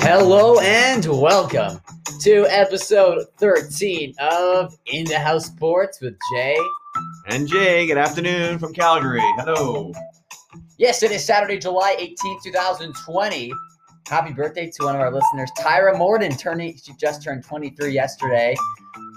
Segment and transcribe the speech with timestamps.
[0.00, 1.78] Hello and welcome
[2.20, 6.56] to episode 13 of In the House Sports with Jay.
[7.26, 9.20] And Jay, good afternoon from Calgary.
[9.36, 9.92] Hello.
[10.78, 13.52] Yes, it is Saturday, July 18th, 2020.
[14.08, 18.56] Happy birthday to one of our listeners, Tyra Morden, turning she just turned 23 yesterday.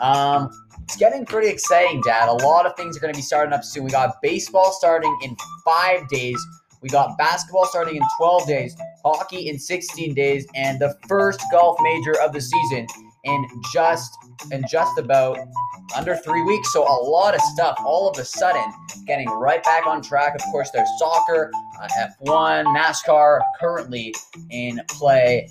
[0.01, 0.49] Um,
[0.83, 2.29] it's getting pretty exciting, Dad.
[2.29, 3.85] A lot of things are going to be starting up soon.
[3.85, 5.35] We got baseball starting in
[5.65, 6.37] five days.
[6.81, 11.79] We got basketball starting in 12 days, hockey in 16 days, and the first golf
[11.81, 12.85] major of the season
[13.23, 14.15] in just
[14.51, 15.39] in just about
[15.95, 16.71] under three weeks.
[16.71, 18.63] So a lot of stuff all of a sudden
[19.07, 20.35] getting right back on track.
[20.35, 21.87] Of course, there's soccer, uh,
[22.25, 24.13] F1, NASCAR currently
[24.49, 25.49] in play.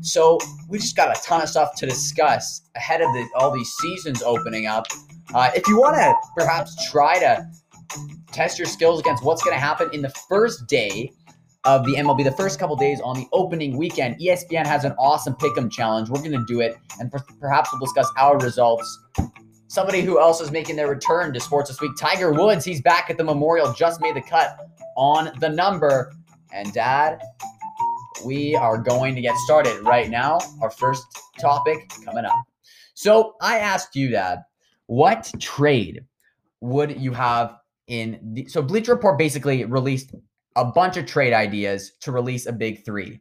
[0.00, 3.70] So we just got a ton of stuff to discuss ahead of the, all these
[3.80, 4.86] seasons opening up.
[5.34, 7.46] Uh, if you want to perhaps try to
[8.32, 11.10] test your skills against what's going to happen in the first day
[11.64, 15.34] of the MLB, the first couple days on the opening weekend, ESPN has an awesome
[15.34, 16.08] pick'em challenge.
[16.08, 19.00] We're going to do it, and per- perhaps we'll discuss our results.
[19.66, 22.64] Somebody who else is making their return to sports this week, Tiger Woods.
[22.64, 24.56] He's back at the Memorial, just made the cut
[24.96, 26.12] on the number.
[26.52, 27.20] And Dad,
[28.24, 30.38] we are going to get started right now.
[30.62, 31.04] Our first
[31.38, 32.34] topic coming up.
[32.94, 34.40] So I asked you, Dad,
[34.86, 36.04] what trade
[36.60, 40.12] would you have in the so Bleacher Report basically released
[40.56, 43.20] a bunch of trade ideas to release a big three.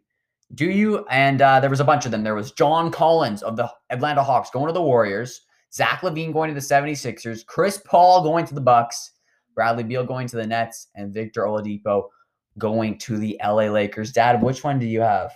[0.53, 1.05] Do you?
[1.09, 2.23] And uh, there was a bunch of them.
[2.23, 5.41] There was John Collins of the Atlanta Hawks going to the Warriors,
[5.73, 9.11] Zach LaVine going to the 76ers, Chris Paul going to the Bucks,
[9.55, 12.09] Bradley Beal going to the Nets, and Victor Oladipo
[12.57, 14.11] going to the LA Lakers.
[14.11, 15.31] Dad, which one do you have?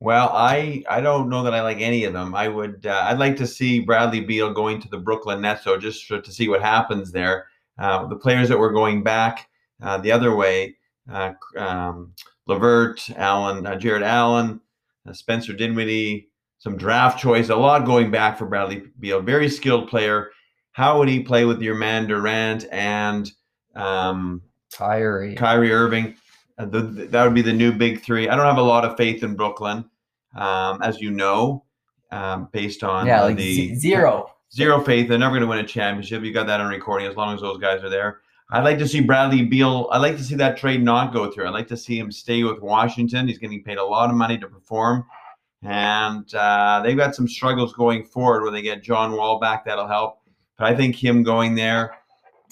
[0.00, 2.34] Well, I I don't know that I like any of them.
[2.34, 5.76] I would uh, I'd like to see Bradley Beal going to the Brooklyn Nets, so
[5.76, 7.46] just for, to see what happens there.
[7.78, 9.48] Uh, the players that were going back
[9.80, 10.76] uh, the other way,
[11.10, 12.14] uh, um,
[12.48, 14.60] Allen, uh, Jarrett Allen,
[15.08, 16.28] uh, Spencer Dinwiddie,
[16.58, 19.20] some draft choice, a lot going back for Bradley Beal.
[19.20, 20.30] Very skilled player.
[20.72, 23.30] How would he play with your man Durant and
[23.76, 24.42] um,
[24.74, 25.34] Kyrie.
[25.34, 26.16] Kyrie Irving?
[26.58, 28.28] Uh, the, that would be the new big three.
[28.28, 29.84] I don't have a lot of faith in Brooklyn,
[30.36, 31.64] um, as you know,
[32.10, 34.30] um, based on Yeah, uh, like the z- zero.
[34.54, 35.08] zero faith.
[35.08, 36.22] They're never going to win a championship.
[36.22, 38.20] You got that on recording as long as those guys are there.
[38.50, 39.88] I'd like to see Bradley Beal.
[39.92, 41.46] I'd like to see that trade not go through.
[41.46, 43.26] I'd like to see him stay with Washington.
[43.28, 45.06] He's getting paid a lot of money to perform.
[45.62, 49.64] And uh, they've got some struggles going forward when they get John Wall back.
[49.64, 50.18] That'll help.
[50.58, 51.94] But I think him going there,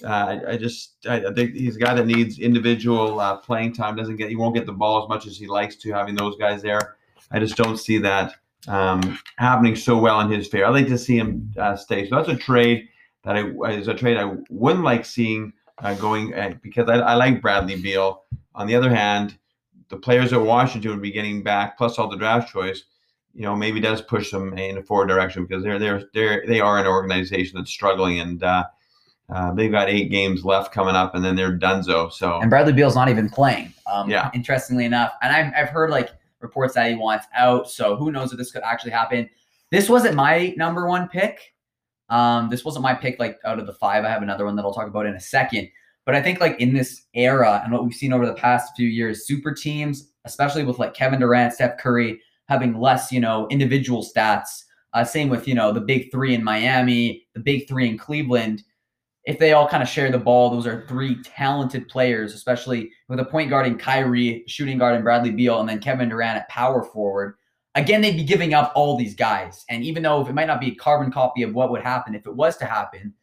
[0.05, 3.75] uh, I, I just I, I think he's a guy that needs individual uh, playing
[3.75, 3.97] time.
[3.97, 6.37] Doesn't get he won't get the ball as much as he likes to having those
[6.37, 6.97] guys there.
[7.31, 8.35] I just don't see that
[8.69, 10.67] um, happening so well in his favor.
[10.67, 12.09] I'd like to see him uh, stay.
[12.09, 12.89] So that's a trade
[13.25, 17.15] that I is a trade I wouldn't like seeing uh, going uh, because I, I
[17.15, 18.25] like Bradley Beal.
[18.55, 19.39] On the other hand,
[19.89, 22.85] the players at Washington would be getting back plus all the draft choice.
[23.35, 26.61] You know, maybe does push them in a forward direction because they're they're they're they
[26.61, 28.65] are an organization that's struggling and uh,
[29.33, 32.13] uh, they've got eight games left coming up and then they're donezo.
[32.13, 33.73] So And Bradley Beal's not even playing.
[33.91, 34.31] Um, Yeah.
[34.35, 36.11] Interestingly enough, and I've, I've heard like
[36.41, 37.71] reports that he wants out.
[37.71, 39.29] So who knows if this could actually happen.
[39.71, 41.55] This wasn't my number one pick.
[42.09, 43.21] Um, this wasn't my pick.
[43.21, 45.21] Like out of the five, I have another one that I'll talk about in a
[45.21, 45.69] second.
[46.05, 48.89] But I think like in this era and what we've seen over the past few
[48.89, 52.21] years, super teams, especially with like Kevin Durant, Steph Curry
[52.51, 54.65] having less, you know, individual stats.
[54.93, 58.63] Uh, same with you know the big three in Miami, the big three in Cleveland
[59.25, 63.21] if they all kind of share the ball, those are three talented players, especially with
[63.21, 66.49] a point guard in Kyrie, shooting guard in Bradley Beal, and then Kevin Durant at
[66.49, 67.35] power forward.
[67.75, 69.65] Again, they'd be giving up all these guys.
[69.69, 72.27] And even though it might not be a carbon copy of what would happen if
[72.27, 73.15] it was to happen,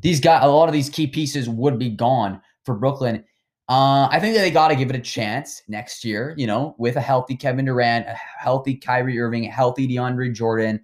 [0.00, 3.24] these guys, a lot of these key pieces would be gone for Brooklyn.
[3.68, 6.76] Uh, I think that they got to give it a chance next year, you know,
[6.78, 10.80] with a healthy Kevin Durant, a healthy Kyrie Irving, a healthy DeAndre Jordan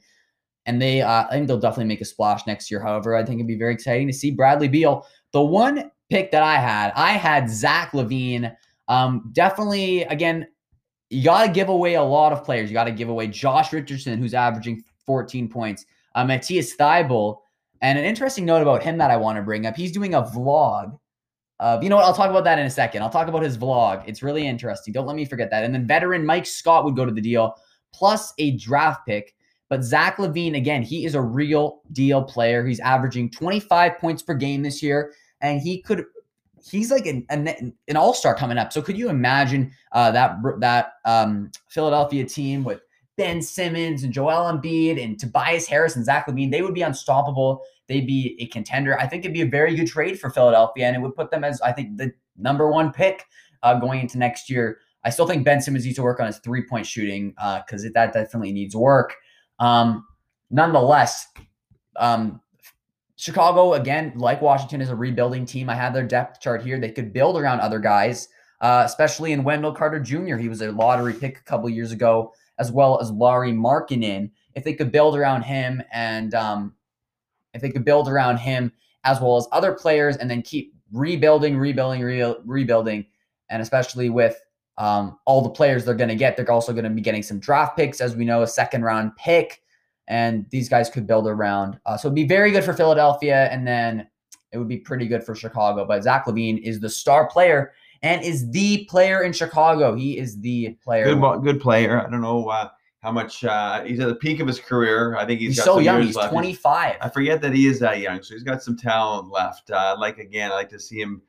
[0.66, 2.80] and they uh, I think they'll definitely make a splash next year.
[2.80, 5.06] However, I think it'd be very exciting to see Bradley Beal.
[5.32, 8.54] The one pick that I had, I had Zach LaVine.
[8.88, 10.46] Um, definitely, again,
[11.10, 12.70] you got to give away a lot of players.
[12.70, 15.84] You got to give away Josh Richardson, who's averaging 14 points,
[16.14, 17.38] uh, Matisse Thybulle,
[17.80, 19.76] and an interesting note about him that I want to bring up.
[19.76, 20.98] He's doing a vlog.
[21.62, 22.04] Of, you know what?
[22.04, 23.02] I'll talk about that in a second.
[23.02, 24.02] I'll talk about his vlog.
[24.04, 24.92] It's really interesting.
[24.92, 25.62] Don't let me forget that.
[25.62, 27.54] And then veteran Mike Scott would go to the deal,
[27.94, 29.32] plus a draft pick.
[29.68, 32.66] But Zach LaVine, again, he is a real deal player.
[32.66, 36.04] He's averaging 25 points per game this year, and he could.
[36.68, 38.72] He's like an an, an all star coming up.
[38.72, 42.80] So could you imagine uh, that that um, Philadelphia team with
[43.16, 47.62] Ben Simmons and Joel Embiid and Tobias Harris and Zach LaVine, they would be unstoppable.
[47.86, 48.98] They'd be a contender.
[48.98, 51.44] I think it'd be a very good trade for Philadelphia, and it would put them
[51.44, 53.26] as I think the number one pick
[53.62, 54.78] uh, going into next year.
[55.04, 57.88] I still think Ben Simmons needs to work on his three point shooting because uh,
[57.94, 59.14] that definitely needs work.
[59.58, 60.06] Um,
[60.50, 61.26] nonetheless,
[61.96, 62.40] um,
[63.16, 65.68] Chicago, again, like Washington, is a rebuilding team.
[65.68, 66.80] I have their depth chart here.
[66.80, 68.28] They could build around other guys,
[68.60, 70.36] uh, especially in Wendell Carter Jr.
[70.36, 74.30] He was a lottery pick a couple years ago, as well as Lauri Markkanen.
[74.54, 76.74] If they could build around him and um,
[77.54, 78.72] if they could build around him
[79.04, 83.06] as well as other players and then keep rebuilding, rebuilding, re- rebuilding,
[83.48, 84.40] and especially with
[84.78, 87.38] um, all the players they're going to get, they're also going to be getting some
[87.38, 89.62] draft picks, as we know, a second round pick
[90.08, 91.78] and these guys could build around.
[91.86, 94.06] Uh, so it'd be very good for Philadelphia, and then
[94.52, 95.84] it would be pretty good for Chicago.
[95.86, 97.72] But Zach LaVine is the star player
[98.02, 99.94] and is the player in Chicago.
[99.94, 101.14] He is the player.
[101.14, 102.04] Good, good player.
[102.04, 102.68] I don't know uh,
[103.02, 105.16] how much uh, he's at the peak of his career.
[105.16, 106.02] I think he's, he's so young.
[106.02, 106.32] He's left.
[106.32, 106.96] 25.
[107.00, 109.70] I forget that he is that young, so he's got some talent left.
[109.70, 111.22] Uh, like again, I like to see him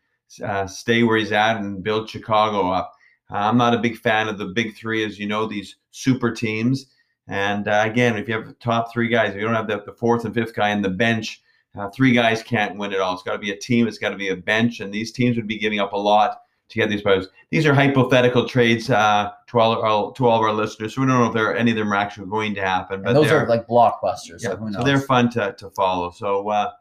[0.44, 2.94] uh, stay where he's at and build Chicago up.
[3.31, 6.31] Uh, I'm not a big fan of the big three, as you know, these super
[6.31, 6.88] teams.
[7.28, 9.81] And uh, again, if you have the top three guys, if you don't have the,
[9.86, 11.42] the fourth and fifth guy in the bench,
[11.78, 13.14] uh, three guys can't win it all.
[13.14, 13.88] It's got to be a team.
[13.88, 16.43] It's got to be a bench, and these teams would be giving up a lot
[16.74, 17.28] to get these players.
[17.52, 20.96] These are hypothetical trades uh, to all, all, to all of our listeners.
[20.96, 23.02] So we don't know if there are any of them are actually going to happen.
[23.02, 24.42] But and those are like blockbusters.
[24.42, 26.12] Yeah, so, so, they're fun to, to follow.
[26.12, 26.72] So uh,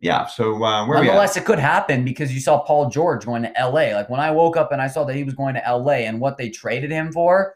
[0.00, 0.26] yeah.
[0.26, 3.94] So uh, where nonetheless, it could happen because you saw Paul George going to L.A.
[3.94, 6.06] Like when I woke up and I saw that he was going to L.A.
[6.06, 7.54] and what they traded him for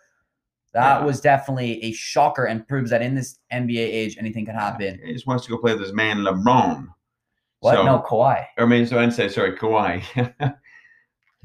[0.74, 1.04] that yeah.
[1.04, 5.00] was definitely a shocker and proves that in this NBA age, anything can happen.
[5.04, 6.88] He just wants to go play with his man LeBron.
[7.60, 7.76] What?
[7.76, 8.44] So, no, Kawhi.
[8.58, 10.02] I mean, so I'd say sorry, Kawhi.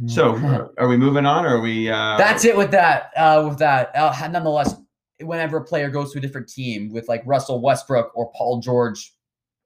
[0.07, 1.89] so, are we moving on, or are we?
[1.89, 3.11] Uh, That's it with that.
[3.15, 4.75] Uh, with that, uh, nonetheless,
[5.21, 9.13] whenever a player goes to a different team with like Russell Westbrook or Paul George,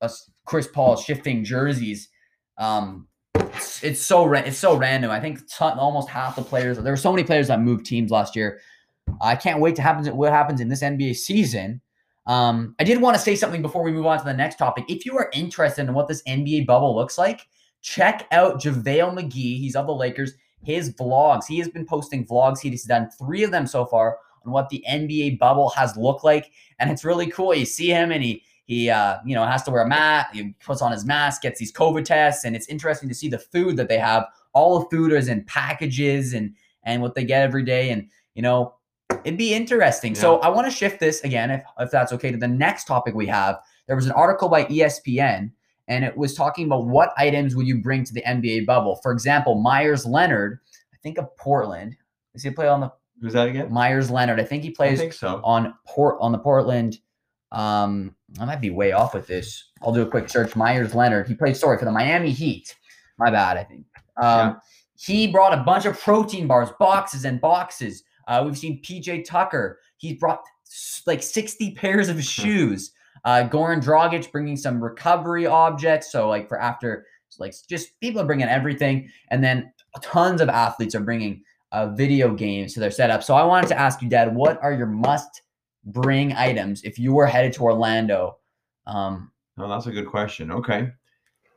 [0.01, 0.09] uh,
[0.45, 2.09] Chris Paul shifting jerseys,
[2.57, 5.11] um, it's, it's so ra- it's so random.
[5.11, 6.77] I think t- almost half the players.
[6.77, 8.59] There were so many players that moved teams last year
[9.21, 11.81] I can't wait to happen what happens in this NBA season.
[12.25, 14.85] Um, I did want to say something before we move on to the next topic.
[14.87, 17.41] If you are interested in what this NBA bubble looks like,
[17.83, 19.59] check out JaVale McGee.
[19.59, 20.33] He's of the Lakers.
[20.63, 21.45] His vlogs.
[21.45, 22.59] He has been posting vlogs.
[22.59, 26.51] He's done three of them so far on what the NBA bubble has looked like,
[26.79, 27.53] and it's really cool.
[27.53, 30.33] You see him, and he he uh, you know has to wear a mask.
[30.33, 33.39] He puts on his mask, gets these COVID tests, and it's interesting to see the
[33.39, 34.25] food that they have.
[34.53, 38.41] All the food is in packages and and what they get every day, and you
[38.41, 38.75] know
[39.25, 40.15] it'd be interesting.
[40.15, 40.21] Yeah.
[40.21, 43.13] So I want to shift this again, if, if that's okay, to the next topic
[43.13, 43.59] we have.
[43.87, 45.51] There was an article by ESPN,
[45.87, 48.99] and it was talking about what items would you bring to the NBA bubble.
[49.03, 50.59] For example, Meyers Leonard,
[50.93, 51.95] I think of Portland.
[52.33, 52.91] Does he play on the?
[53.21, 53.71] Who's that again?
[53.71, 54.39] Meyers Leonard.
[54.39, 54.99] I think he plays.
[54.99, 55.41] Think so.
[55.43, 56.99] On port on the Portland.
[57.51, 59.71] Um, I might be way off with this.
[59.81, 60.55] I'll do a quick search.
[60.55, 61.27] Meyers Leonard.
[61.27, 62.75] He played sorry for the Miami Heat.
[63.19, 63.57] My bad.
[63.57, 63.85] I think.
[64.17, 64.55] Um, yeah.
[64.95, 69.79] he brought a bunch of protein bars, boxes and boxes uh, we've seen PJ Tucker.
[69.97, 70.41] He's brought
[71.05, 72.21] like 60 pairs of hmm.
[72.21, 72.91] shoes.
[73.25, 76.11] Uh, Goran Dragic bringing some recovery objects.
[76.11, 77.05] So, like, for after,
[77.39, 79.09] like, just people are bringing everything.
[79.29, 79.71] And then
[80.01, 83.23] tons of athletes are bringing uh, video games to their setup.
[83.23, 85.41] So, I wanted to ask you, Dad, what are your must
[85.85, 88.37] bring items if you were headed to Orlando?
[88.87, 90.51] Um, oh, that's a good question.
[90.51, 90.89] Okay.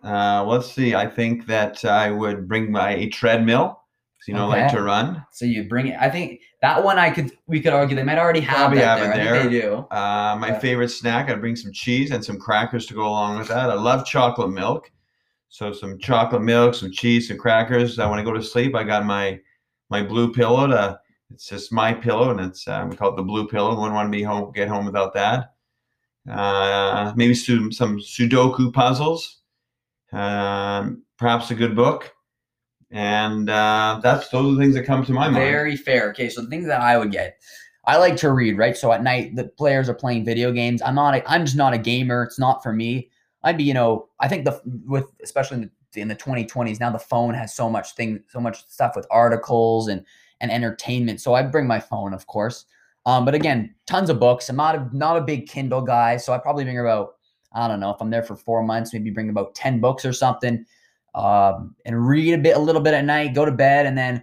[0.05, 0.95] Uh, let's see.
[0.95, 3.83] I think that I would bring my treadmill
[4.27, 4.63] you know, okay.
[4.63, 5.25] like to run.
[5.33, 5.99] So you bring it.
[6.01, 8.99] I think that one I could we could argue they might already have Probably that
[8.99, 9.23] have there.
[9.23, 9.43] It there.
[9.45, 9.75] they do.
[9.91, 13.49] Uh, my favorite snack, I'd bring some cheese and some crackers to go along with
[13.49, 13.71] that.
[13.71, 14.91] I love chocolate milk.
[15.49, 17.99] So some chocolate milk, some cheese, some crackers.
[17.99, 19.41] Uh, when I go to sleep, I got my
[19.91, 21.01] my blue pillow to
[21.33, 23.77] it's just my pillow and it's uh, we call it the blue pillow.
[23.77, 25.55] Wouldn't want to be home get home without that.
[26.29, 29.39] Uh, maybe some some Sudoku puzzles.
[30.13, 32.16] Um, perhaps a good book
[32.91, 35.37] and uh, that's those are the things that come to my mind.
[35.37, 36.11] Very fair.
[36.11, 37.41] Okay, so the things that I would get,
[37.85, 38.57] I like to read.
[38.57, 40.83] Right, so at night the players are playing video games.
[40.83, 41.15] I'm not.
[41.15, 42.23] A, I'm just not a gamer.
[42.23, 43.11] It's not for me.
[43.43, 46.91] I'd be, you know, I think the with especially in the, in the 2020s now
[46.91, 50.05] the phone has so much thing, so much stuff with articles and
[50.41, 51.21] and entertainment.
[51.21, 52.67] So I'd bring my phone, of course.
[53.05, 54.49] Um, but again, tons of books.
[54.49, 57.15] I'm not a not a big Kindle guy, so I probably bring about
[57.53, 60.13] I don't know if I'm there for four months, maybe bring about ten books or
[60.13, 60.65] something
[61.17, 64.23] um, and read a bit, a little bit at night, go to bed, and then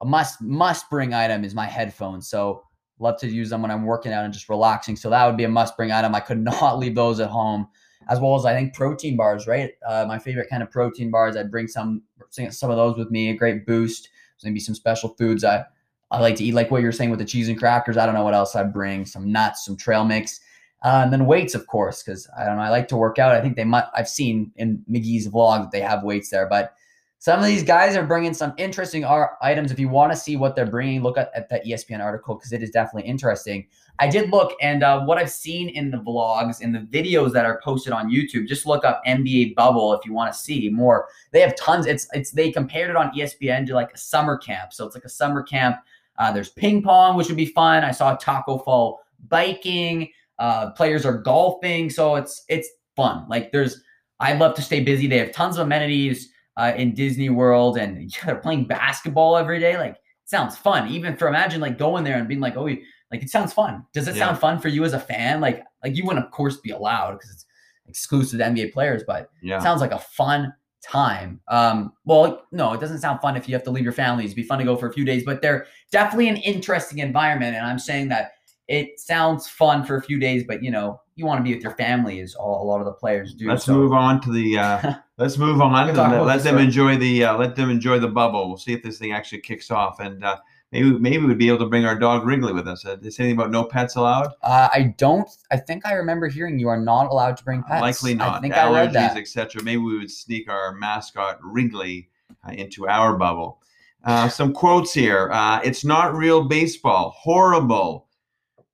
[0.00, 2.28] a must must bring item is my headphones.
[2.28, 2.62] So
[2.98, 4.96] love to use them when I'm working out and just relaxing.
[4.96, 6.14] So that would be a must bring item.
[6.14, 7.68] I could not leave those at home,
[8.08, 9.46] as well as I think protein bars.
[9.46, 11.36] Right, uh, my favorite kind of protein bars.
[11.36, 13.30] I'd bring some some of those with me.
[13.30, 14.08] A great boost.
[14.36, 15.64] There's maybe some special foods I
[16.10, 17.96] I like to eat like what you're saying with the cheese and crackers.
[17.96, 19.04] I don't know what else I bring.
[19.04, 20.40] Some nuts, some trail mix.
[20.84, 22.62] Uh, and then weights, of course, because I don't know.
[22.62, 23.34] I like to work out.
[23.34, 23.84] I think they might.
[23.94, 26.74] I've seen in McGee's vlog that they have weights there, but
[27.22, 29.70] some of these guys are bringing some interesting items.
[29.70, 32.52] If you want to see what they're bringing, look at, at that ESPN article because
[32.52, 33.68] it is definitely interesting.
[34.00, 37.46] I did look, and uh, what I've seen in the vlogs, in the videos that
[37.46, 41.06] are posted on YouTube, just look up NBA bubble if you want to see more.
[41.30, 41.86] They have tons.
[41.86, 45.04] It's it's they compared it on ESPN to like a summer camp, so it's like
[45.04, 45.76] a summer camp.
[46.18, 47.84] Uh, there's ping pong, which would be fun.
[47.84, 50.10] I saw Tacko Fall biking.
[50.38, 53.24] Uh, players are golfing, so it's it's fun.
[53.28, 53.82] Like there's,
[54.20, 55.06] I love to stay busy.
[55.06, 59.60] They have tons of amenities uh, in Disney World, and yeah, they're playing basketball every
[59.60, 59.76] day.
[59.78, 60.88] Like, sounds fun.
[60.88, 63.84] Even for imagine like going there and being like, oh, like it sounds fun.
[63.92, 64.26] Does it Yeah.
[64.26, 65.40] sound fun for you as a fan?
[65.40, 67.44] Like, like you wouldn't of course be allowed because it's
[67.86, 69.58] exclusive to NBA players, but Yeah.
[69.58, 71.40] it sounds like a fun time.
[71.48, 74.26] Um, well, no, it doesn't sound fun if you have to leave your families.
[74.30, 77.54] It'd be fun to go for a few days, but they're definitely an interesting environment.
[77.54, 78.32] And I'm saying that
[78.68, 81.62] it sounds fun for a few days, but you know, you want to be with
[81.62, 83.48] your family, is all a lot of the players do.
[83.48, 84.58] Let's So- move on to the.
[84.58, 85.72] Uh, let's move on.
[85.72, 86.62] let, let them story.
[86.64, 87.24] enjoy the.
[87.24, 88.48] Uh, let them enjoy the bubble.
[88.48, 90.38] We'll see if this thing actually kicks off, and uh,
[90.70, 92.84] maybe maybe we'd be able to bring our dog Wrigley with us.
[92.86, 94.32] Uh, say anything about no pets allowed?
[94.42, 95.28] Uh, I don't.
[95.50, 97.82] I think I remember hearing you are not allowed to bring pets.
[97.82, 98.38] Likely not.
[98.38, 99.16] I think Allergies, I read that.
[99.18, 99.62] etc.
[99.62, 102.08] Maybe we would sneak our mascot Wrigley
[102.48, 103.60] uh, into our bubble.
[104.04, 105.30] Uh, some quotes here.
[105.30, 107.14] Uh, it's not real baseball.
[107.16, 108.08] Horrible.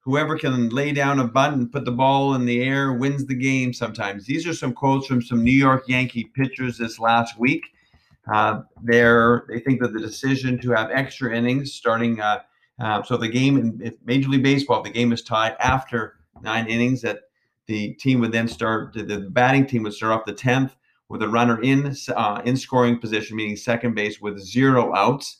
[0.00, 3.73] Whoever can lay down a button, put the ball in the air, wins the game
[3.73, 4.25] sometimes.
[4.25, 7.67] These are some quotes from some New York Yankee pitchers this last week.
[8.33, 12.40] Uh, they think that the decision to have extra innings starting, uh,
[12.78, 17.02] uh, so the game in Major League Baseball, the game is tied after nine innings,
[17.02, 17.23] that
[17.67, 20.73] the team would then start, the, the batting team would start off the 10th
[21.09, 25.38] with a runner in uh, in scoring position, meaning second base with zero outs.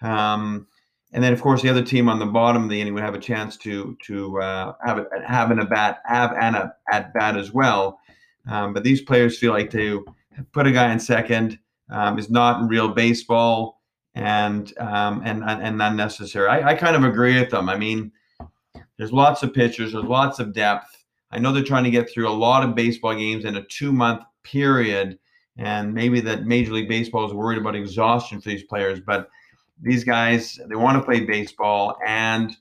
[0.00, 0.66] Um,
[1.12, 3.14] and then, of course, the other team on the bottom of the inning would have
[3.14, 7.12] a chance to to uh, have it have an at bat have an a- at
[7.14, 7.98] bat as well.
[8.48, 10.04] Um, but these players feel like to
[10.52, 11.58] put a guy in second
[11.90, 13.80] um, is not real baseball
[14.14, 16.48] and um, and and unnecessary.
[16.48, 17.68] I, I kind of agree with them.
[17.68, 18.12] I mean,
[18.96, 21.04] there's lots of pitchers, there's lots of depth.
[21.32, 23.92] I know they're trying to get through a lot of baseball games in a two
[23.92, 25.18] month period,
[25.56, 29.28] and maybe that Major League Baseball is worried about exhaustion for these players, but
[29.82, 32.56] these guys they want to play baseball and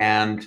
[0.00, 0.46] and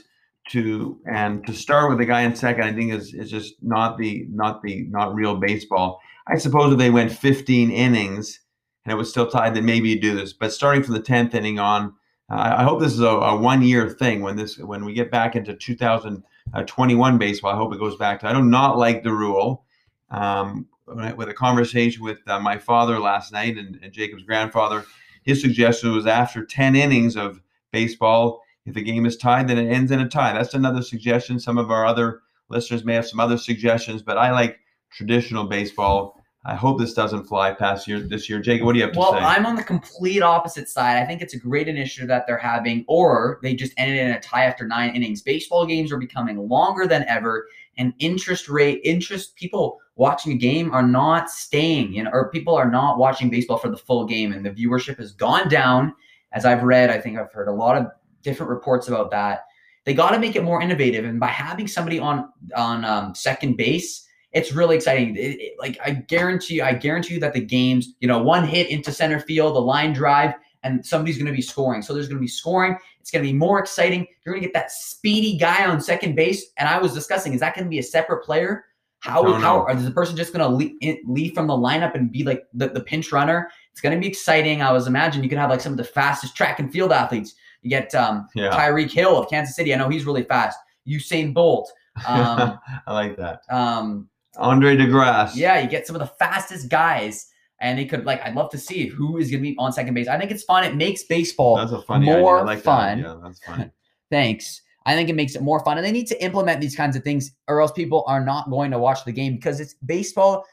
[0.50, 3.98] to and to start with the guy in second i think is is just not
[3.98, 6.00] the not the not real baseball.
[6.28, 8.40] I suppose if they went 15 innings
[8.86, 10.34] and it was still tied then maybe you do this.
[10.34, 11.94] But starting from the 10th inning on
[12.30, 15.12] uh, i hope this is a, a one year thing when this when we get
[15.12, 19.12] back into 2021 baseball i hope it goes back to i do not like the
[19.12, 19.66] rule.
[20.10, 20.68] Um,
[21.16, 24.86] with a conversation with uh, my father last night and, and jacob's grandfather
[25.24, 29.72] his suggestion was after 10 innings of baseball, if the game is tied, then it
[29.72, 30.34] ends in a tie.
[30.34, 31.40] That's another suggestion.
[31.40, 34.60] Some of our other listeners may have some other suggestions, but I like
[34.92, 36.22] traditional baseball.
[36.44, 38.40] I hope this doesn't fly past year this year.
[38.40, 39.18] Jacob, what do you have to Well, say?
[39.18, 40.98] Well, I'm on the complete opposite side.
[40.98, 44.20] I think it's a great initiative that they're having, or they just ended in a
[44.20, 45.22] tie after nine innings.
[45.22, 47.48] Baseball games are becoming longer than ever,
[47.78, 52.56] and interest rate interest people watching a game are not staying, you know, or people
[52.56, 55.94] are not watching baseball for the full game, and the viewership has gone down.
[56.34, 57.86] As I've read, I think I've heard a lot of
[58.24, 59.46] different reports about that.
[59.86, 63.58] They got to make it more innovative, and by having somebody on on um, second
[63.58, 65.16] base, it's really exciting.
[65.16, 68.72] It- it- like I guarantee I guarantee you that the games, you know, one hit
[68.72, 71.84] into center field, a line drive, and somebody's going to be scoring.
[71.84, 72.76] So there's going to be scoring.
[73.00, 74.08] It's going to be more exciting.
[74.26, 76.42] You're going to get that speedy guy on second base.
[76.58, 78.66] And I was discussing, is that going to be a separate player?
[79.02, 82.46] How how is the person just going to leave, from the lineup and be like
[82.54, 83.50] the, the pinch runner?
[83.72, 84.62] It's going to be exciting.
[84.62, 87.34] I was imagining you could have like some of the fastest track and field athletes.
[87.64, 89.74] You get um, yeah, Tyreek Hill of Kansas City.
[89.74, 90.58] I know he's really fast.
[90.88, 91.72] Usain Bolt.
[92.08, 93.42] Um, I like that.
[93.50, 95.36] um, Andre De Grasse.
[95.36, 97.28] yeah, you get some of the fastest guys,
[97.60, 98.22] and they could like.
[98.24, 100.08] I'd love to see who is going to be on second base.
[100.08, 100.64] I think it's fun.
[100.64, 102.18] It makes baseball that's a funny idea.
[102.18, 103.00] I more like fun.
[103.00, 103.70] Yeah, that's funny.
[104.10, 104.62] Thanks.
[104.86, 107.04] I think it makes it more fun, and they need to implement these kinds of
[107.04, 110.46] things, or else people are not going to watch the game because it's baseball.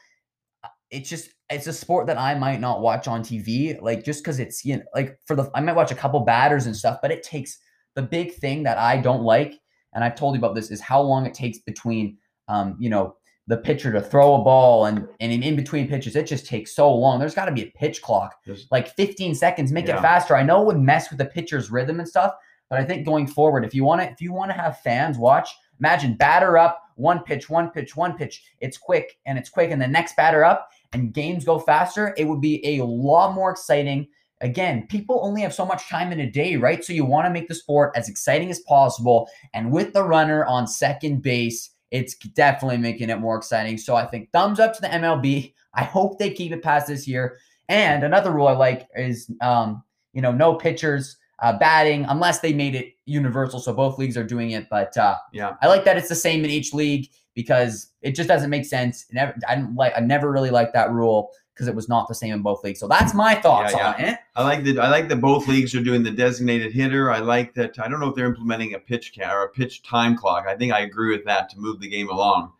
[0.63, 4.23] uh, It's just it's a sport that I might not watch on TV, like just
[4.23, 6.99] because it's you know like for the I might watch a couple batters and stuff,
[7.01, 7.57] but it takes
[7.95, 9.59] the big thing that I don't like,
[9.93, 12.17] and I've told you about this is how long it takes between
[12.47, 13.15] um you know
[13.47, 16.75] the pitcher to throw a ball and and in, in between pitches it just takes
[16.75, 17.19] so long.
[17.19, 19.97] There's got to be a pitch clock Just- like 15 seconds make Yeah.
[19.97, 22.33] it faster i know it would mess with the pitcher's rhythm and stuff
[22.69, 25.17] but i think going forward if you want to if you want to have fans
[25.17, 25.49] watch
[25.79, 29.81] imagine batter up one pitch one pitch one pitch it's quick and it's quick and
[29.81, 34.07] the next batter up and games go faster it would be a lot more exciting
[34.41, 36.83] again, people only have so much time in a day, right?
[36.83, 39.29] So you want to make the sport as exciting as possible.
[39.53, 43.77] And with the runner on second base, it's definitely making it more exciting.
[43.77, 45.53] So I think thumbs up to the MLB.
[45.73, 47.37] I hope they keep it past this year.
[47.67, 49.83] And another rule I like is, um,
[50.13, 53.59] you know, no pitchers uh, batting unless they made it universal.
[53.59, 54.67] So both leagues are doing it.
[54.69, 55.55] But uh, Yeah.
[55.61, 59.05] I like that it's the same in each league because it just doesn't make sense.
[59.09, 59.93] It Never, I didn't like.
[59.95, 62.79] I never really liked that rule because it was not the same in both leagues.
[62.79, 64.19] So that's my thoughts Yeah, on it.
[64.35, 64.79] I like that.
[64.79, 67.11] I like that both leagues are doing the designated hitter.
[67.11, 67.77] I like that.
[67.79, 70.45] I don't know if they're implementing a pitch count or a pitch time clock.
[70.47, 72.53] I think I agree with that to move the game along.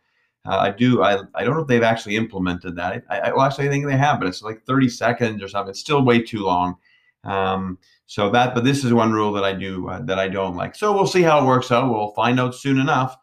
[0.46, 1.02] Uh, I do.
[1.02, 3.04] I, I don't know if they've actually implemented that.
[3.10, 5.70] I, I well, actually I think they have, but it's like 30 seconds or something.
[5.70, 6.76] It's still way too long.
[7.24, 7.78] Um,
[8.10, 10.74] so that, but this is one rule that I do uh, that I don't like.
[10.74, 11.88] So we'll see how it works out.
[11.92, 13.16] We'll find out soon enough.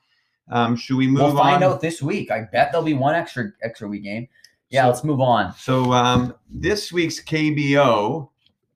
[0.50, 1.74] Um, should we move We'll find on?
[1.74, 2.32] out this week.
[2.32, 4.30] I bet there'll be one extra extra week game.
[4.70, 5.54] Yeah, So- let's move on.
[5.58, 8.30] So um, this week's KBO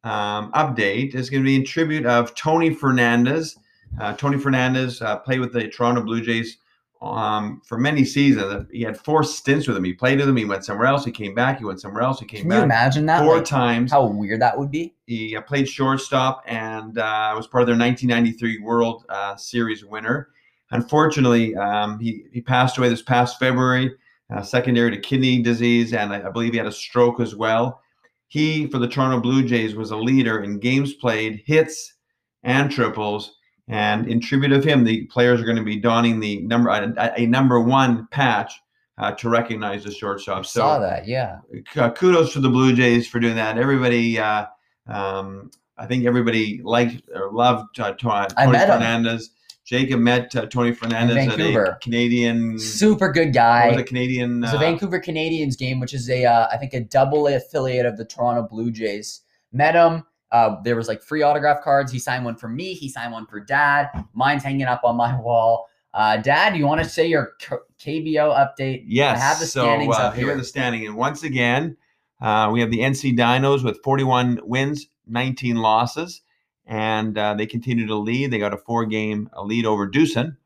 [0.03, 3.57] um, update is going to be in tribute of Tony Fernandez.
[3.97, 6.57] Uh, Tony Fernandez uh, played with the Toronto Blue Jays
[7.01, 8.67] um, for many seasons.
[8.71, 9.83] He had four stints with him.
[9.83, 10.35] He played with him.
[10.35, 11.03] He went somewhere else.
[11.03, 11.57] He came back.
[11.57, 12.19] He went somewhere else.
[12.19, 13.23] He came Can you back imagine that?
[13.23, 13.91] four Like, times.
[13.91, 14.93] how weird that would be.
[15.07, 20.29] He uh, played shortstop and uh, was part of their 1993 World uh, Series winner.
[20.71, 23.93] Unfortunately, um, he, he passed away this past February,
[24.33, 27.81] uh, secondary to kidney disease, and I, I believe he had a stroke as well.
[28.27, 31.95] He, for the Toronto Blue Jays, was a leader in games played, hits,
[32.43, 33.33] and triples.
[33.71, 37.13] And in tribute of him, the players are going to be donning the number a,
[37.17, 38.53] a number one patch
[38.97, 40.45] uh, to recognize the shortstop.
[40.45, 41.07] saw So that.
[41.07, 41.39] Yeah.
[41.77, 43.57] uh, kudos to the Blue Jays for doing that.
[43.57, 44.47] Everybody, uh,
[44.87, 48.75] um, I think everybody liked or loved uh, Tony met him.
[48.75, 49.31] Fernandez.
[49.63, 51.77] Jacob met uh, Tony Fernandez at a.
[51.81, 52.59] Canadian.
[52.59, 53.69] Super good guy.
[53.69, 54.43] was a Canadian?
[54.43, 57.95] It's a Vancouver Canadians game, which is a uh, I think a double affiliate of
[57.95, 59.21] the Toronto Blue Jays.
[59.53, 60.03] Met him.
[60.31, 61.91] Uh, there was like free autograph cards.
[61.91, 62.73] He signed one for me.
[62.73, 63.89] He signed one for Dad.
[64.13, 65.67] Mine's hanging up on my wall.
[65.93, 68.83] Uh, Dad, you want to say your KBO update?
[68.87, 69.19] Yes.
[69.19, 70.35] I have the so uh, up here here.
[70.35, 71.75] are the standing, and once again,
[72.21, 76.21] uh, we have the NC Dinos with 41 wins, 19 losses,
[76.65, 78.31] and uh, they continue to lead.
[78.31, 80.37] They got a four-game lead over Doosan.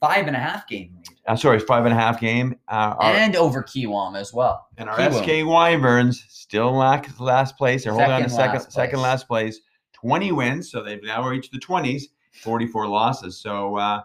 [0.00, 2.56] Five and a half game lead, I'm sorry, five and a half game.
[2.68, 4.68] Uh, our, and over Kiwoom as well.
[4.78, 5.12] And our.
[5.12, 7.84] SK Wyverns still lack last place.
[7.84, 9.02] They're holding on to Second second, last second place.
[9.02, 9.60] last place.
[9.92, 13.38] 20 wins, so they've now reached the 20s, 44 losses.
[13.38, 14.00] So uh,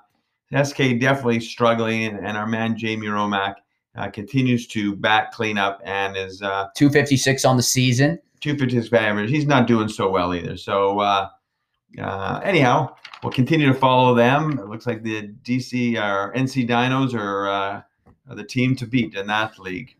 [0.61, 3.55] SK definitely struggling, and, and our man Jamie Romak
[3.95, 8.19] uh, continues to back clean up and is uh, 256 on the season.
[8.41, 9.29] 256 average.
[9.29, 10.57] He's not doing so well either.
[10.57, 10.99] So
[11.99, 14.59] uh, anyhow, we'll continue to follow them.
[14.59, 17.81] It looks like the DC or NC Dinos are, uh,
[18.29, 19.95] are the team to beat in that league.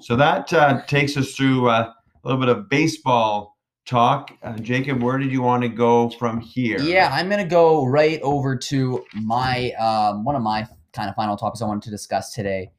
[0.00, 4.30] So that uh, takes us through uh, a little bit of baseball talk.
[4.42, 6.80] Uh, Jacob, where did you want to go from here?
[6.80, 11.36] Yeah, I'm gonna go right over to my um, one of my kind of final
[11.36, 12.70] topics I wanted to discuss today,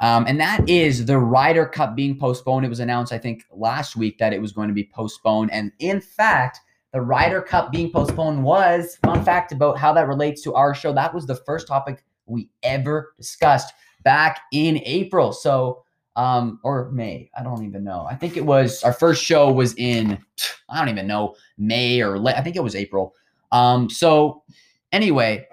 [0.00, 2.66] um, and that is the Ryder Cup being postponed.
[2.66, 5.72] It was announced, I think, last week that it was going to be postponed, and
[5.78, 6.60] in fact,
[6.92, 10.92] the Ryder Cup being postponed was fun fact about how that relates to our show.
[10.92, 15.32] That was the first topic we ever discussed back in April.
[15.32, 15.82] So.
[16.18, 18.06] Um, or May, I don't even know.
[18.08, 20.18] I think it was our first show was in,
[20.70, 22.36] I don't even know, May or late.
[22.36, 23.14] I think it was April.
[23.52, 24.42] Um, so
[24.92, 25.46] anyway,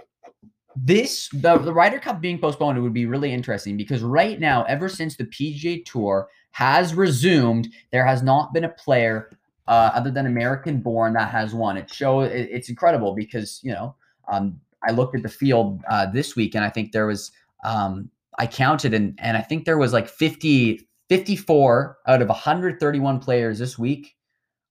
[0.76, 4.89] this the the Ryder Cup being postponed would be really interesting because right now, ever
[4.89, 10.26] since the PGA Tour has resumed, there has not been a player uh, other than
[10.26, 11.78] American born that has won.
[11.78, 13.95] It show it, it's incredible because you know
[14.32, 17.32] um, I looked at the field uh, this week and I think there was
[17.63, 23.19] um, I counted and and I think there was like 50 54 out of 131
[23.19, 24.15] players this week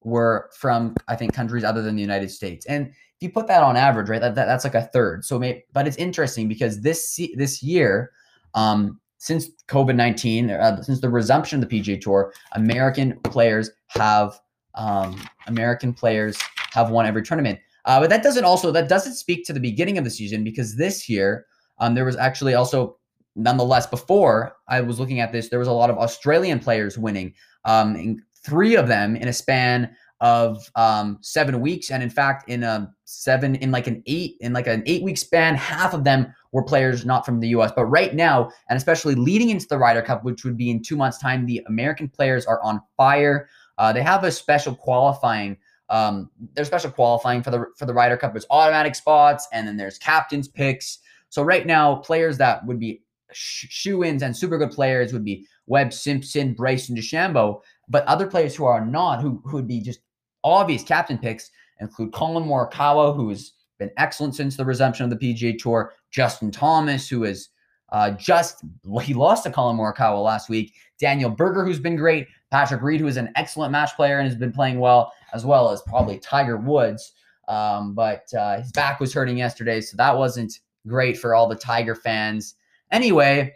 [0.02, 2.66] were from I think countries other than the United States.
[2.66, 5.24] And if you put that on average, right, that, that that's like a third.
[5.24, 8.11] So, may, but it's interesting because this this year,
[8.55, 14.40] um, since COVID nineteen, uh, since the resumption of the PGA Tour, American players have
[14.75, 16.39] um, American players
[16.73, 17.59] have won every tournament.
[17.85, 20.77] Uh, but that doesn't also that doesn't speak to the beginning of the season because
[20.77, 21.47] this year
[21.79, 22.97] um, there was actually also
[23.35, 27.35] nonetheless before I was looking at this there was a lot of Australian players winning.
[27.65, 32.63] Um, three of them in a span of um, seven weeks, and in fact, in
[32.63, 36.33] a seven in like an eight in like an eight week span, half of them
[36.53, 37.73] were players not from the U.S.
[37.75, 40.97] But right now, and especially leading into the Ryder Cup, which would be in two
[40.97, 43.49] months' time, the American players are on fire.
[43.83, 45.57] Uh, they have a special qualifying.
[45.88, 48.33] Um, there's special qualifying for the for the Ryder Cup.
[48.33, 51.01] There's automatic spots, and then there's captains picks.
[51.31, 55.49] So right now, players that would be sh- shoe-ins and super good players would be
[55.66, 57.61] Webb Simpson, Bryson DeChambeau.
[57.88, 59.99] But other players who are not, who, who would be just
[60.45, 65.59] obvious captain picks include Collin Morikawa, who's been excellent since the resumption of the PGA
[65.59, 67.49] Tour, Justin Thomas, who is
[67.90, 68.62] uh, just
[69.03, 70.73] he lost to Collin Morikawa last week.
[71.01, 72.29] Daniel Berger, who's been great.
[72.53, 75.71] Patrick Reed, who is an excellent match player and has been playing well, as well
[75.71, 77.15] as probably Tiger Woods.
[77.49, 81.57] Um, but uh, his back was hurting yesterday, so that wasn't great for all the
[81.57, 82.57] Tiger fans.
[82.91, 83.55] Anyway,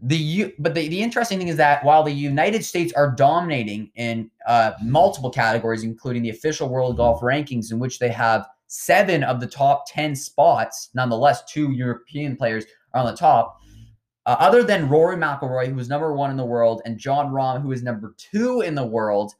[0.00, 4.28] the but the, the interesting thing is that while the United States are dominating in
[4.48, 9.38] uh, multiple categories, including the official world golf rankings, in which they have seven of
[9.38, 13.60] the top 10 spots, nonetheless, two European players are on the top.
[14.26, 17.62] Uh, other than Rory McIlroy, who is number one in the world, and Jon Rahm,
[17.62, 19.32] who is number two in the world,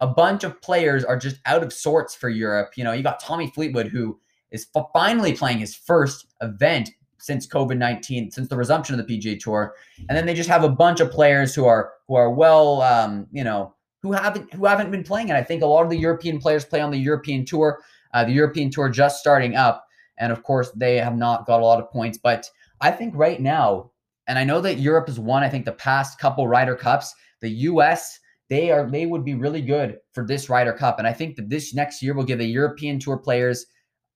[0.00, 2.72] a bunch of players are just out of sorts for Europe.
[2.76, 4.18] You know, you got Tommy Fleetwood, who
[4.50, 9.38] is finally playing his first event since COVID nineteen, since the resumption of the PGA
[9.38, 9.74] Tour,
[10.08, 13.28] and then they just have a bunch of players who are who are well, um,
[13.30, 15.30] you know, who haven't who haven't been playing.
[15.30, 17.80] And I think a lot of the European players play on the European Tour.
[18.12, 19.86] Uh, the European Tour just starting up,
[20.18, 22.18] and of course they have not got a lot of points.
[22.18, 23.92] But I think right now,
[24.26, 25.42] and I know that Europe has won.
[25.42, 27.14] I think the past couple Ryder Cups.
[27.40, 28.18] The U.S.
[28.48, 31.50] They are they would be really good for this Ryder Cup, and I think that
[31.50, 33.66] this next year will give the European Tour players,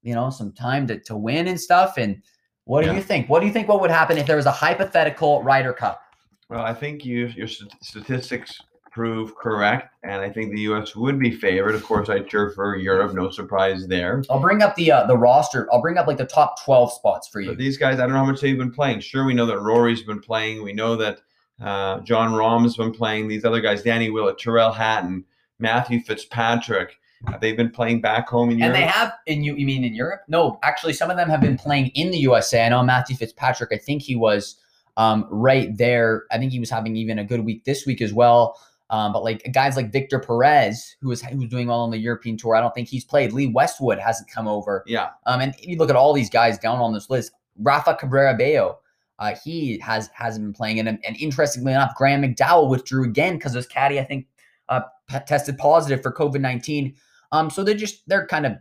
[0.02, 1.98] you know, some time to to win and stuff.
[1.98, 2.22] And
[2.64, 3.28] what do you think?
[3.28, 3.68] What do you think?
[3.68, 6.00] What would happen if there was a hypothetical Ryder Cup?
[6.48, 8.58] Well, I think you, your statistics
[8.90, 10.96] prove correct, and I think the U.S.
[10.96, 11.74] would be favored.
[11.74, 13.14] Of course, I cheer for Europe.
[13.14, 14.22] No surprise there.
[14.30, 15.68] I'll bring up the uh, the roster.
[15.72, 17.50] I'll bring up like the top twelve spots for you.
[17.50, 19.00] But these guys, I don't know how much they've been playing.
[19.00, 20.62] Sure, we know that Rory's been playing.
[20.62, 21.20] We know that
[21.60, 23.28] uh, Jon Rahm's been playing.
[23.28, 25.24] These other guys, Danny Willett, Tyrrell Hatton,
[25.58, 28.76] Matthew Fitzpatrick, uh, they've been playing back home in Europe.
[28.76, 30.22] And they have in you you mean in Europe?
[30.28, 32.64] No, actually some of them have been playing in the USA.
[32.64, 34.56] I know Matthew Fitzpatrick, I think he was
[34.96, 36.24] um, right there.
[36.30, 38.58] I think he was having even a good week this week as well.
[38.90, 42.36] Um, but like guys like Victor Perez, who was who doing well on the European
[42.36, 43.32] tour, I don't think he's played.
[43.32, 44.82] Lee Westwood hasn't come over.
[44.86, 48.34] yeah, Um, and you look at all these guys down on this list, Rafa Cabrera
[48.34, 48.78] Bello,
[49.18, 50.78] uh, he has hasn't been playing.
[50.78, 54.26] And, and interestingly enough, Graham McDowell withdrew again because his caddy, I think,
[54.68, 54.82] uh,
[55.26, 56.94] tested positive for COVID nineteen.
[57.32, 58.52] Um, so they're just they're kind of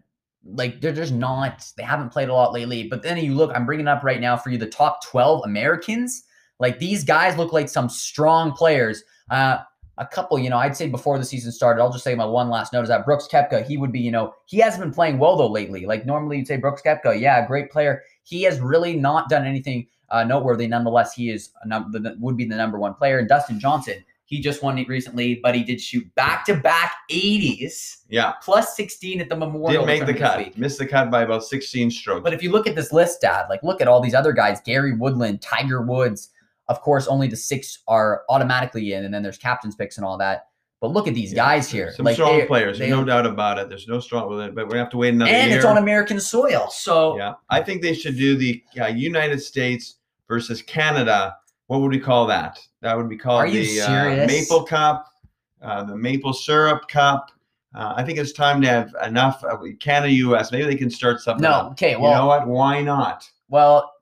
[0.44, 2.88] like they're just not they haven't played a lot lately.
[2.88, 6.24] But then you look, I'm bringing up right now for you the top twelve Americans.
[6.60, 9.04] Like these guys look like some strong players.
[9.30, 9.60] Uh,
[9.98, 12.50] a couple, you know, I'd say before the season started, I'll just say my one
[12.50, 15.18] last note is that Brooks Koepka, he would be, you know, he hasn't been playing
[15.18, 15.86] well though lately.
[15.86, 18.04] Like normally you'd say Brooks Koepka, yeah, great player.
[18.24, 20.68] He has really not done anything uh, noteworthy.
[20.68, 23.20] Nonetheless, he is num- the, would be the number one player.
[23.20, 26.94] And Dustin Johnson, he just won it recently, but he did shoot back to back
[27.10, 28.34] 80s yeah.
[28.44, 29.86] plus 16 at the Memorial.
[29.86, 30.58] Didn't make the cut.
[30.58, 32.24] Missed the cut by about 16 strokes.
[32.24, 34.60] But if you look at this list, Dad, like look at all these other guys:
[34.62, 36.30] Gary Woodland, Tiger Woods.
[36.70, 40.18] Of course, only the six are automatically in, and then there's captain's picks and all
[40.18, 40.48] that.
[40.80, 41.92] But look at these Yeah, guys here.
[41.94, 42.78] Some like strong players.
[42.78, 43.68] they- no doubt about it.
[43.70, 45.58] There's no strong with it, but we have to wait another and year.
[45.58, 46.68] it's on American soil.
[46.70, 49.96] So Yeah, I think they should do the uh, United States
[50.28, 51.36] versus Canada.
[51.66, 52.60] What would we call that?
[52.82, 54.28] That would be called Are the uh.
[54.28, 55.08] Maple Cup,
[55.64, 57.32] uh, the Maple Syrup Cup.
[57.74, 60.52] Uh, I think it's time to have enough of Canada, U.S.
[60.52, 61.42] Maybe they can start something.
[61.44, 61.72] no, up.
[61.72, 62.48] okay, you know what?
[62.48, 63.28] Why not?
[63.50, 63.94] well,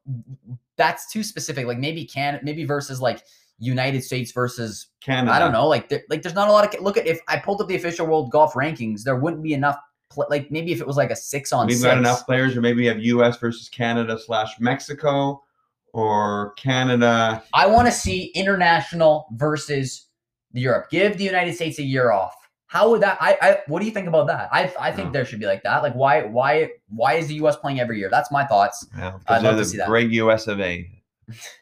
[0.78, 1.66] that's too specific.
[1.66, 3.24] Like maybe can maybe versus like
[3.60, 5.34] United States versus Canada.
[5.34, 5.68] I don't know.
[5.68, 7.76] Like there, like there's not a lot of look at if I pulled up the
[7.76, 9.78] official world golf rankings, there wouldn't be enough.
[10.30, 12.82] Like maybe if it was like a six on We've got enough players, or maybe
[12.82, 13.38] we have U.S.
[13.38, 15.42] versus Canada slash Mexico,
[15.94, 17.44] or Canada.
[17.54, 20.08] I want to see international versus
[20.54, 20.90] Europe.
[20.90, 22.36] Give the United States a year off.
[22.76, 23.18] How would that?
[23.22, 24.50] I, I what do you think about that?
[24.52, 25.12] I, I think No.
[25.14, 25.82] there should be like that.
[25.82, 27.56] Like why why why is the U.S.
[27.56, 28.10] playing every year?
[28.12, 28.86] That's my thoughts.
[28.98, 29.88] Well, I'd love to see that.
[29.88, 30.48] great U.S.
[30.48, 30.86] of A.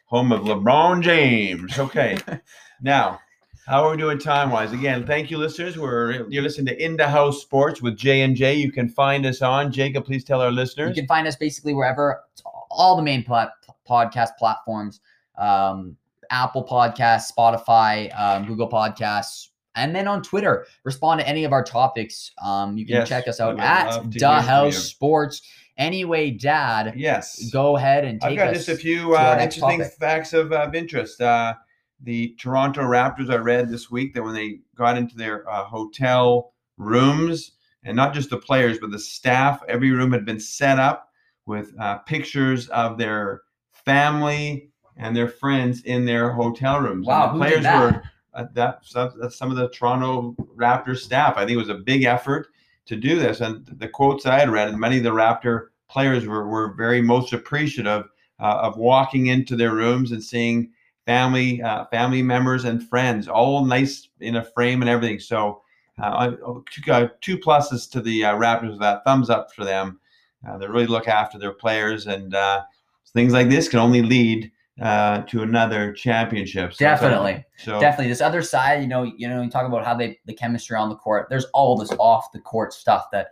[0.06, 1.78] home of LeBron James.
[1.78, 2.18] Okay.
[2.82, 3.20] now,
[3.66, 4.72] how are we doing time wise?
[4.72, 5.78] Again, thank you, listeners.
[5.78, 8.54] We're you're listening to In the House Sports with J and J.
[8.54, 10.04] You can find us on Jacob.
[10.04, 10.88] Please tell our listeners.
[10.96, 12.24] You can find us basically wherever
[12.70, 13.52] all the main plat-
[13.88, 15.00] podcast platforms,
[15.38, 15.96] um,
[16.30, 19.50] Apple Podcasts, Spotify, um, Google Podcasts.
[19.74, 22.30] And then on Twitter, respond to any of our topics.
[22.42, 24.76] Um, you can Yes, check us out at Da House.
[24.76, 25.42] Sports.
[25.76, 27.50] Anyway, Dad, yes.
[27.50, 28.58] go ahead and I've got us.
[28.58, 29.92] just a few uh, interesting topic.
[29.98, 31.20] facts of, of interest.
[31.20, 31.54] Uh,
[32.00, 36.52] the Toronto Raptors, I read this week that when they got into their uh, hotel
[36.76, 41.08] rooms, and not just the players, but the staff, every room had been set up
[41.46, 47.06] with uh, pictures of their family and their friends in their hotel rooms.
[47.06, 48.02] And Wow, the who players were
[48.34, 51.36] uh, that, some, of the Toronto Raptors staff.
[51.36, 52.48] I think it was a big effort
[52.86, 53.40] to do this.
[53.40, 56.74] And the quotes that I had read, and many of the Raptor players were, were
[56.74, 58.04] very most appreciative
[58.40, 60.70] uh, of walking into their rooms and seeing
[61.06, 65.20] family uh, family members and friends all nice in a frame and everything.
[65.20, 65.62] So
[66.02, 66.32] uh,
[66.70, 69.04] two, uh, two pluses to the uh, Raptors that.
[69.04, 70.00] Thumbs up for them.
[70.58, 72.34] They really look after their players, and
[73.14, 76.74] things like this can only lead uh, to another championship.
[76.74, 77.44] So, Definitely.
[77.58, 78.08] So Definitely.
[78.08, 80.88] This other side, you know, you know, you talk about how they the chemistry on
[80.88, 81.28] the court.
[81.30, 83.28] There's all this off the court stuff that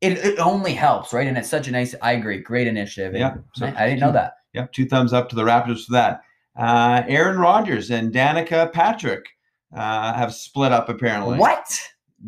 [0.00, 1.26] it, it only helps, right?
[1.26, 1.94] And it's such a nice.
[2.02, 2.38] I agree.
[2.38, 3.14] Great initiative.
[3.14, 4.34] Yeah, so I, I didn't know that.
[4.52, 6.22] Yep, two thumbs up to the Raptors for that.
[6.56, 9.26] Uh, Aaron Rodgers and Danica Patrick
[9.74, 11.38] uh, have split up apparently.
[11.38, 11.80] What?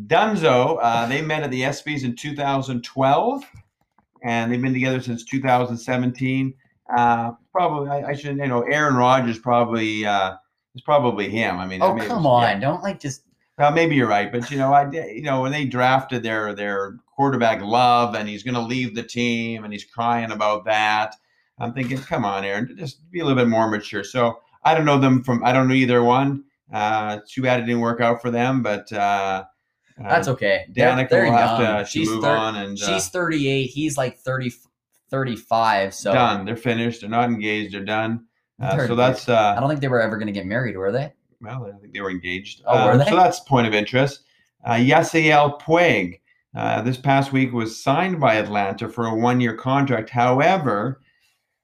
[0.06, 3.44] Dunzo, uh, they met at the ESPYS in 2012,
[4.24, 6.54] and they've been together since 2017.
[6.94, 10.34] Uh, probably, I, I should, you know, Aaron Rodgers probably uh,
[10.74, 11.58] is probably him.
[11.58, 12.42] I mean, I Oh mean, come on!
[12.42, 12.58] yeah.
[12.58, 13.22] Don't like just.
[13.58, 16.96] Well, maybe you're right, but you know, I you know when they drafted their their
[17.16, 21.14] quarterback Love, and he's going to leave the team, and he's crying about that.
[21.58, 24.04] I'm thinking, come on, Aaron, just be a little bit more mature.
[24.04, 26.44] So I don't know them from I don't know either one.
[26.72, 29.44] Uh, too bad it didn't work out for them, but uh,
[29.98, 30.66] uh, That's okay.
[30.74, 31.60] They're- Danica they're will young.
[31.60, 33.66] to, to She's move thir- on and uh, She's 38.
[33.68, 34.52] He's like 30,
[35.10, 35.94] 35.
[35.94, 36.44] So done.
[36.44, 37.00] They're finished.
[37.00, 37.74] They're not engaged.
[37.74, 38.26] They're done.
[38.60, 40.76] Uh, They're so that's uh, I don't think they were ever going to get married,
[40.76, 41.12] were they?
[41.40, 42.62] Well, I think they were engaged.
[42.66, 43.04] Oh, were Um, they?
[43.04, 44.20] So that's point of interest.
[44.64, 46.20] Uh, Yasiel Puig,
[46.56, 50.08] uh, this past week was signed by Atlanta for a one-year contract.
[50.08, 51.02] However,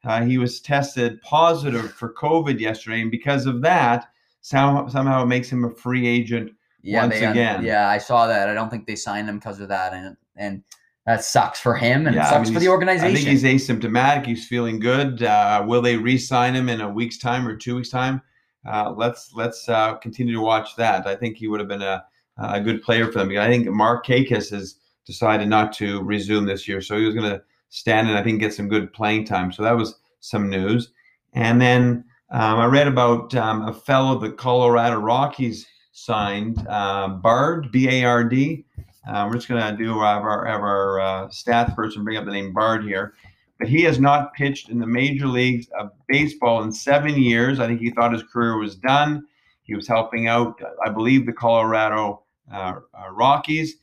[0.05, 4.09] uh, he was tested positive for COVID yesterday, and because of that,
[4.42, 6.52] somehow, somehow it makes him a free agent.
[6.83, 7.64] Yeah, Once they, again.
[7.64, 8.48] Yeah, I saw that.
[8.48, 10.62] I don't think they signed him because of that, and and
[11.07, 13.11] that sucks for him and Yeah, it I sucks mean, for the organization.
[13.11, 14.27] I think he's asymptomatic.
[14.27, 15.23] He's feeling good.
[15.23, 18.23] Uh, will they re-sign him in a week's time or two weeks' time?
[18.65, 21.07] Uh, let's let's uh, continue to watch that.
[21.07, 22.05] I think he would have been a
[22.38, 23.31] a good player for them.
[23.37, 27.43] I think Markakis has decided not to resume this year, so he was going to
[27.69, 29.53] stand and I think get some good playing time.
[29.53, 30.93] So that was some news.
[31.35, 37.71] And then um, I read about um, a fellow the Colorado Rockies signed, uh, Bard
[37.73, 38.65] B A R D.
[39.07, 41.31] Uh, we're just going to do have our, have our uh,
[41.75, 43.15] person bring up the name Bard here.
[43.59, 47.61] But he has not pitched in the major leagues of baseball in seven years.
[47.61, 49.27] I think he thought his career was done.
[49.62, 53.77] He was helping out, I believe, the Colorado uh, uh, Rockies,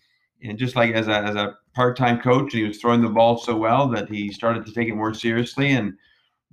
[0.44, 3.38] and just like as a, as a part-time coach, and he was throwing the ball
[3.38, 5.94] so well that he started to take it more seriously, and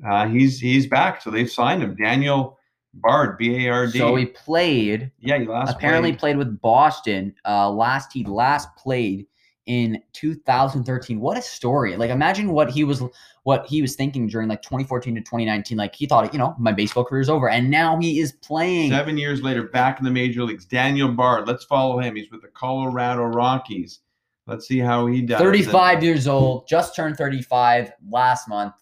[0.07, 1.20] uh, he's he's back.
[1.20, 2.59] So they've signed him, Daniel
[2.96, 3.98] Bard, B A R D.
[3.98, 5.11] so he played.
[5.20, 7.35] yeah, he last apparently played- played with Boston.
[7.46, 9.26] Uh, last he last played
[9.66, 11.18] in 2013.
[11.20, 11.96] What a story!
[11.96, 13.02] Like imagine what he was
[13.42, 15.76] what he was thinking during like 2014 to 2019.
[15.78, 18.90] Like he thought, you know, my baseball career is over, and now he is playing.
[18.90, 20.64] Seven years later, back in the major leagues.
[20.64, 21.46] Daniel Bard.
[21.46, 22.16] Let's follow him.
[22.16, 24.00] He's with the Colorado Rockies.
[24.46, 25.40] Let's see how he does.
[25.40, 28.74] 35 years old, just turned 35 last month.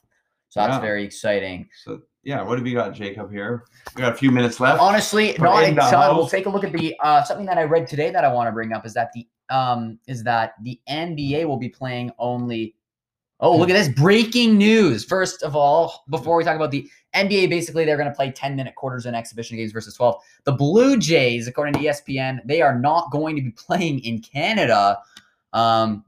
[0.50, 0.80] So that's Yeah.
[0.80, 1.68] very exciting.
[1.82, 3.30] So yeah, what have you got, Jacob?
[3.30, 4.80] Here we got a few minutes left.
[4.80, 6.16] Honestly, For not a in the ton.
[6.16, 8.48] We'll take a look at the uh, something that I read today that I want
[8.48, 12.74] to bring up is that the um is that the NBA will be playing only.
[13.40, 15.04] Oh, look at this breaking news!
[15.04, 18.56] First of all, before we talk about the NBA, basically they're going to play 10
[18.56, 20.16] minute quarters in exhibition games versus 12.
[20.44, 24.98] The Blue Jays, according to ESPN, they are not going to be playing in Canada.
[25.52, 26.04] Um,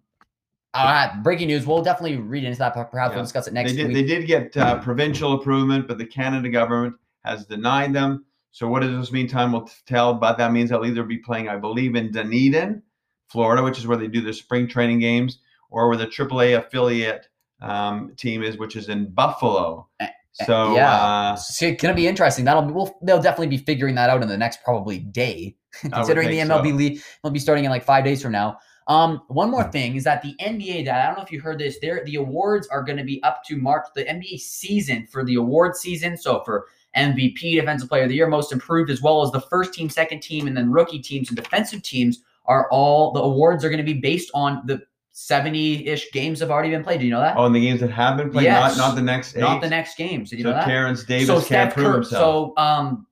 [0.77, 1.67] uh, breaking news.
[1.67, 2.73] We'll definitely read into that.
[2.73, 3.09] Perhaps Yeah.
[3.17, 3.95] we'll discuss it next they did, week.
[3.97, 8.25] They did get uh, provincial approval, but the Canada government has denied them.
[8.53, 9.29] So what does this mean?
[9.29, 10.15] Time will tell.
[10.15, 12.83] But that means they'll either be playing, I believe, in Dunedin,
[13.29, 17.29] Florida, which is where they do their spring training games, or where the AAA affiliate
[17.61, 19.89] um, team is, which is in Buffalo.
[20.01, 21.33] Eh, So yeah.
[21.33, 22.45] uh, It's gonna be interesting.
[22.45, 26.31] That'll be we'll, they'll definitely be figuring that out in the next probably day, considering
[26.31, 26.77] the MLB so.
[26.77, 28.59] league will be starting in like five days from now.
[28.89, 31.59] Um, one more thing is that the NBA, Dad, I don't know if you heard
[31.59, 31.79] this.
[31.81, 33.87] There, the awards are going to be up to March.
[33.95, 38.29] The NBA season for the award season, so for MVP, Defensive Player of the Year,
[38.29, 41.37] Most Improved, as well as the first team, second team, and then rookie teams and
[41.37, 46.39] defensive teams are all the awards are going to be based on the seventy-ish games
[46.41, 47.01] have already been played.
[47.01, 47.37] Do you know that?
[47.37, 48.77] on the games that have been played, Yes.
[48.77, 49.41] not not the next eight.
[49.41, 50.31] Not the next games.
[50.31, 50.65] Did you so know that?
[50.67, 51.95] Terence Davis so can't Steph prove Curry.
[51.97, 52.53] himself.
[52.57, 53.07] So um,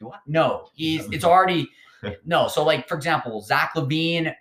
[0.00, 0.20] what?
[0.26, 1.68] No, he's it's already
[2.24, 2.48] no.
[2.48, 4.34] So like for example, Zach LaVine.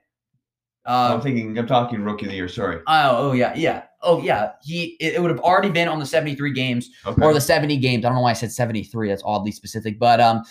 [0.86, 1.58] Uh, I'm thinking.
[1.58, 2.48] I'm talking rookie of the year.
[2.48, 2.80] Sorry.
[2.88, 3.84] oh, oh yeah, yeah.
[4.02, 4.54] Oh yeah.
[4.64, 7.22] He it, it would have already been on the 73 games Okay.
[7.24, 8.04] or the 70 games.
[8.04, 9.08] I don't know why I said 73.
[9.10, 10.42] That's oddly specific, but um,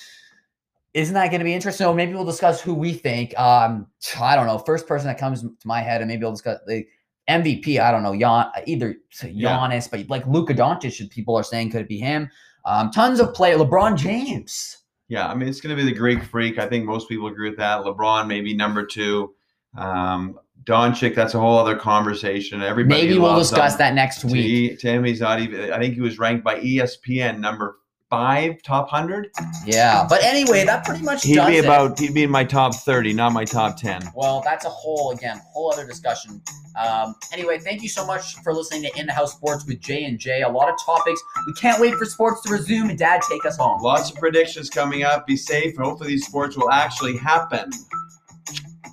[0.94, 1.84] isn't that going to be interesting?
[1.84, 3.36] So maybe we'll discuss who we think.
[3.38, 3.86] Um,
[4.20, 4.58] I don't know.
[4.58, 6.84] First person that comes to my head, and maybe we'll discuss the
[7.28, 7.80] MVP.
[7.80, 8.16] I don't know.
[8.16, 9.56] Jan, either say Yeah.
[9.58, 12.30] Giannis, but like Luka Doncic, people are saying could it be him?
[12.64, 13.52] Um, tons of play.
[13.54, 14.76] LeBron James.
[15.08, 16.58] Yeah, I mean it's going to be the Greek freak.
[16.60, 17.80] I think most people agree with that.
[17.84, 19.34] LeBron maybe number two.
[19.76, 22.62] Um, Doncic, that's a whole other conversation.
[22.62, 23.78] Everybody Maybe we'll discuss him.
[23.78, 24.78] that next week.
[24.80, 25.72] To him, he's not even.
[25.72, 27.78] I think he was ranked by ESPN number
[28.10, 29.28] five, top hundred.
[29.64, 31.64] Yeah, but anyway, that pretty much He'd does be it.
[31.64, 34.02] about he'd be in my top thirty, not my top ten.
[34.14, 36.42] Well, that's a whole again, whole other discussion.
[36.78, 40.04] Um, anyway, thank you so much for listening to In the House Sports with Jay
[40.04, 40.42] and Jay.
[40.42, 41.20] A lot of topics.
[41.46, 42.90] We can't wait for sports to resume.
[42.90, 43.80] And Dad, take us home.
[43.82, 45.26] Lots of predictions coming up.
[45.26, 47.70] Be safe, and hopefully these sports will actually happen.